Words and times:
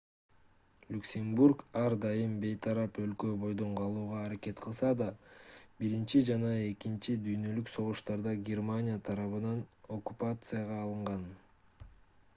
люксембург 0.93 1.57
ар 1.81 1.93
дайым 2.05 2.31
бейтарап 2.45 2.95
өлкө 3.03 3.33
бойдон 3.43 3.75
калууга 3.81 4.21
аракет 4.29 4.63
кылса 4.65 4.89
да 5.01 5.09
биринчи 5.83 6.21
жана 6.29 6.49
экинчи 6.71 7.15
дүйнөлүк 7.27 7.69
согуштарда 7.75 8.33
германия 8.49 8.97
тарабынан 9.11 9.59
оккупацияга 9.99 10.79
алынган 10.87 11.29